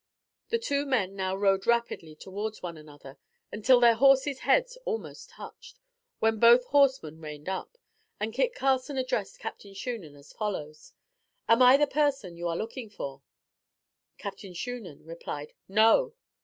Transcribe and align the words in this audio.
The 0.49 0.57
two 0.57 0.87
men 0.87 1.15
now 1.15 1.35
rode 1.35 1.67
rapidly 1.67 2.15
towards 2.15 2.63
one 2.63 2.75
another, 2.75 3.19
until 3.51 3.79
their 3.79 3.93
horses' 3.93 4.39
heads 4.39 4.75
almost 4.83 5.29
touched, 5.29 5.79
when 6.17 6.39
both 6.39 6.65
horsemen 6.65 7.21
reined 7.21 7.47
up, 7.47 7.77
and 8.19 8.33
Kit 8.33 8.55
Carson 8.55 8.97
addressed 8.97 9.37
Captain 9.37 9.75
Shunan 9.75 10.15
as 10.17 10.33
follows: 10.33 10.93
"Am 11.47 11.61
I 11.61 11.77
the 11.77 11.85
person 11.85 12.35
you 12.35 12.47
are 12.47 12.57
looking 12.57 12.89
for?" 12.89 13.21
Captain 14.17 14.53
Shunan 14.55 15.05
replied, 15.05 15.53
"No!" 15.67 16.15